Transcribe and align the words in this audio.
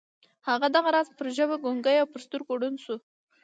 هغه 0.47 0.67
دغه 0.75 0.89
راز 0.95 1.07
پر 1.17 1.27
ژبه 1.37 1.55
ګونګۍ 1.63 1.95
او 1.99 2.07
پر 2.13 2.21
سترګو 2.25 2.59
ړنده 2.61 2.81
شوه 2.85 2.97